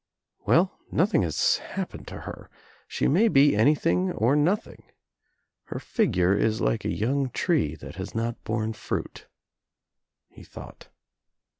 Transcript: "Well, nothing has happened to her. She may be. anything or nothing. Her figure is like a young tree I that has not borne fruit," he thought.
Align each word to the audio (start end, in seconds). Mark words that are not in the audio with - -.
"Well, 0.47 0.79
nothing 0.89 1.21
has 1.21 1.57
happened 1.57 2.07
to 2.07 2.21
her. 2.21 2.49
She 2.87 3.07
may 3.07 3.27
be. 3.27 3.55
anything 3.55 4.11
or 4.13 4.35
nothing. 4.35 4.85
Her 5.65 5.77
figure 5.77 6.35
is 6.35 6.59
like 6.59 6.83
a 6.83 6.89
young 6.91 7.29
tree 7.29 7.73
I 7.73 7.85
that 7.85 7.95
has 7.97 8.15
not 8.15 8.43
borne 8.43 8.73
fruit," 8.73 9.27
he 10.27 10.41
thought. 10.41 10.89